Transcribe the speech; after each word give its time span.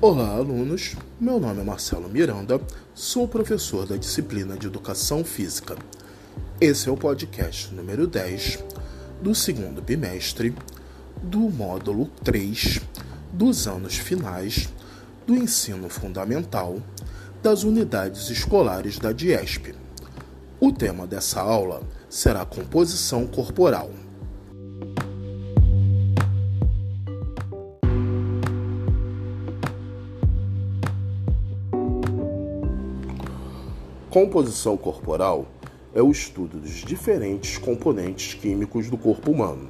Olá, 0.00 0.28
alunos. 0.28 0.94
Meu 1.18 1.40
nome 1.40 1.60
é 1.60 1.64
Marcelo 1.64 2.08
Miranda, 2.08 2.60
sou 2.94 3.26
professor 3.26 3.84
da 3.84 3.96
disciplina 3.96 4.56
de 4.56 4.68
Educação 4.68 5.24
Física. 5.24 5.76
Esse 6.60 6.88
é 6.88 6.92
o 6.92 6.96
podcast 6.96 7.74
número 7.74 8.06
10 8.06 8.62
do 9.20 9.34
segundo 9.34 9.82
bimestre 9.82 10.54
do 11.20 11.40
módulo 11.40 12.06
3 12.22 12.80
dos 13.32 13.66
anos 13.66 13.96
finais 13.96 14.68
do 15.26 15.34
ensino 15.34 15.88
fundamental 15.88 16.80
das 17.42 17.64
unidades 17.64 18.30
escolares 18.30 19.00
da 19.00 19.10
DIESP. 19.10 19.74
O 20.60 20.70
tema 20.70 21.08
dessa 21.08 21.40
aula 21.40 21.82
será 22.08 22.46
composição 22.46 23.26
corporal. 23.26 23.90
Composição 34.10 34.74
corporal 34.74 35.44
é 35.94 36.00
o 36.00 36.10
estudo 36.10 36.58
dos 36.58 36.82
diferentes 36.82 37.58
componentes 37.58 38.32
químicos 38.32 38.88
do 38.88 38.96
corpo 38.96 39.30
humano. 39.30 39.68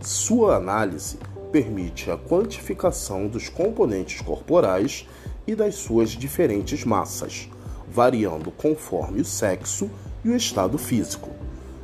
Sua 0.00 0.54
análise 0.54 1.18
permite 1.50 2.08
a 2.08 2.16
quantificação 2.16 3.26
dos 3.26 3.48
componentes 3.48 4.20
corporais 4.20 5.04
e 5.48 5.56
das 5.56 5.74
suas 5.74 6.10
diferentes 6.10 6.84
massas, 6.84 7.48
variando 7.90 8.52
conforme 8.52 9.20
o 9.20 9.24
sexo 9.24 9.90
e 10.24 10.28
o 10.28 10.36
estado 10.36 10.78
físico, 10.78 11.30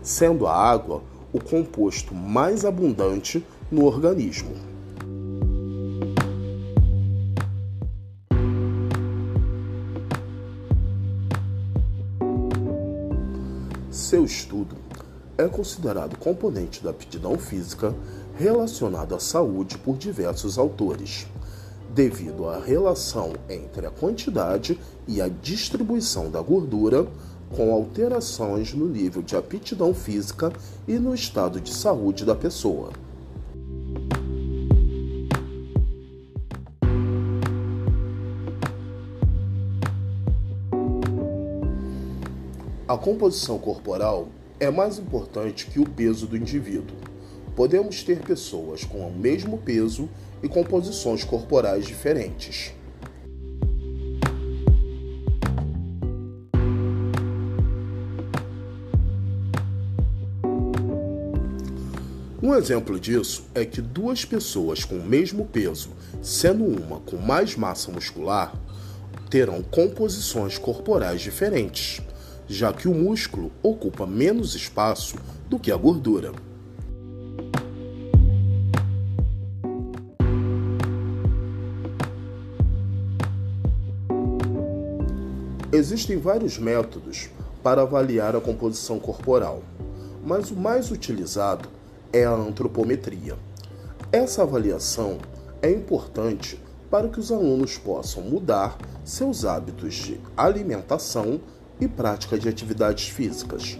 sendo 0.01 0.47
a 0.47 0.55
água 0.55 1.03
o 1.33 1.43
composto 1.43 2.15
mais 2.15 2.65
abundante 2.65 3.45
no 3.73 3.85
organismo. 3.85 4.72
Seu 13.93 14.24
estudo 14.24 14.74
é 15.37 15.46
considerado 15.46 16.16
componente 16.16 16.82
da 16.82 16.88
aptidão 16.88 17.37
física 17.37 17.95
relacionado 18.38 19.15
à 19.15 19.21
saúde 19.21 19.76
por 19.76 19.99
diversos 19.99 20.57
autores, 20.57 21.26
devido 21.95 22.49
à 22.49 22.59
relação 22.59 23.34
entre 23.51 23.87
a 23.87 23.90
quantidade 23.90 24.80
e 25.07 25.21
a 25.21 25.29
distribuição 25.29 26.30
da 26.30 26.40
gordura 26.40 27.07
com 27.54 27.71
alterações 27.71 28.73
no 28.73 28.88
nível 28.88 29.21
de 29.21 29.37
aptidão 29.37 29.93
física 29.93 30.51
e 30.88 30.95
no 30.95 31.15
estado 31.15 31.60
de 31.60 31.74
saúde 31.74 32.24
da 32.24 32.34
pessoa. 32.34 32.93
A 42.93 42.98
composição 42.98 43.59
corporal 43.59 44.29
é 44.60 44.71
mais 44.71 44.98
importante 44.98 45.65
que 45.65 45.80
o 45.80 45.88
peso 45.88 46.26
do 46.26 46.37
indivíduo. 46.37 46.95
Podemos 47.57 48.02
ter 48.02 48.18
pessoas 48.18 48.84
com 48.84 48.99
o 49.09 49.10
mesmo 49.10 49.57
peso 49.57 50.10
e 50.43 50.46
composições 50.46 51.24
corporais 51.24 51.87
diferentes. 51.87 52.74
Um 62.43 62.54
exemplo 62.54 63.01
disso 63.01 63.46
é 63.54 63.65
que 63.65 63.80
duas 63.80 64.27
pessoas 64.27 64.84
com 64.84 64.97
o 64.97 65.03
mesmo 65.03 65.47
peso, 65.47 65.88
sendo 66.21 66.62
uma 66.62 67.00
com 67.00 67.16
mais 67.16 67.56
massa 67.56 67.91
muscular, 67.91 68.54
terão 69.31 69.62
composições 69.62 70.59
corporais 70.59 71.22
diferentes 71.22 72.03
já 72.49 72.73
que 72.73 72.89
o 72.89 72.95
músculo 72.95 73.51
ocupa 73.63 74.07
menos 74.07 74.55
espaço 74.55 75.17
do 75.49 75.59
que 75.59 75.71
a 75.71 75.77
gordura. 75.77 76.33
Existem 85.73 86.19
vários 86.19 86.59
métodos 86.59 87.31
para 87.63 87.81
avaliar 87.81 88.37
a 88.37 88.41
composição 88.41 88.99
corporal, 88.99 89.63
mas 90.23 90.51
o 90.51 90.57
mais 90.57 90.91
utilizado 90.91 91.69
é 92.13 92.25
a 92.25 92.31
antropometria. 92.31 93.37
Essa 94.13 94.43
avaliação 94.43 95.19
é 95.63 95.71
importante 95.71 96.61
para 96.91 97.09
que 97.09 97.19
os 97.19 97.33
alunos 97.33 97.79
possam 97.79 98.23
mudar 98.23 98.77
seus 99.03 99.47
hábitos 99.47 99.95
de 99.95 100.21
alimentação 100.37 101.41
e 101.84 101.88
prática 101.88 102.38
de 102.38 102.48
atividades 102.48 103.09
físicas. 103.09 103.78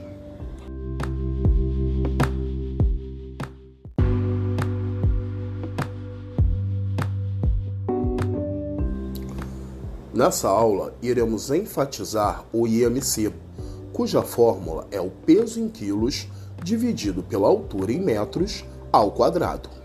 Nessa 10.13 10.49
aula, 10.49 10.95
iremos 11.03 11.51
enfatizar 11.51 12.45
o 12.53 12.67
IMC, 12.67 13.33
cuja 13.93 14.23
fórmula 14.23 14.87
é 14.91 15.01
o 15.01 15.11
peso 15.11 15.59
em 15.59 15.69
quilos 15.69 16.29
dividido 16.63 17.23
pela 17.23 17.49
altura 17.49 17.93
em 17.93 18.01
metros 18.01 18.65
ao 18.93 19.11
quadrado. 19.13 19.82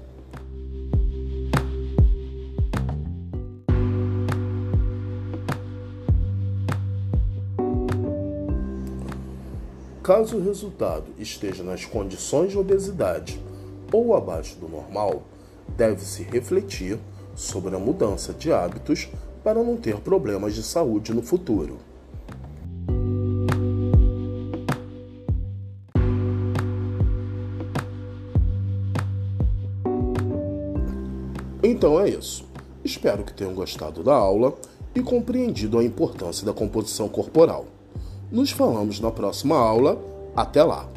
Caso 10.07 10.38
o 10.38 10.41
resultado 10.41 11.12
esteja 11.19 11.63
nas 11.63 11.84
condições 11.84 12.51
de 12.51 12.57
obesidade 12.57 13.38
ou 13.91 14.16
abaixo 14.16 14.56
do 14.56 14.69
normal, 14.69 15.23
deve-se 15.75 16.23
refletir 16.23 16.97
sobre 17.35 17.75
a 17.75 17.78
mudança 17.78 18.34
de 18.34 18.50
hábitos 18.50 19.09
para 19.44 19.62
não 19.62 19.75
ter 19.75 19.97
problemas 19.97 20.56
de 20.56 20.63
saúde 20.63 21.13
no 21.13 21.22
futuro. 21.22 21.78
Então 31.62 32.00
é 32.00 32.07
isso. 32.12 32.46
Espero 32.81 33.25
que 33.25 33.34
tenham 33.34 33.53
gostado 33.53 34.01
da 34.01 34.16
aula 34.16 34.56
e 34.96 35.01
compreendido 35.01 35.78
a 35.78 35.84
importância 35.84 36.46
da 36.46 36.53
composição 36.53 37.09
corporal. 37.09 37.66
Nos 38.30 38.52
falamos 38.52 39.00
na 39.00 39.10
próxima 39.10 39.58
aula. 39.58 39.98
Até 40.36 40.62
lá! 40.62 40.97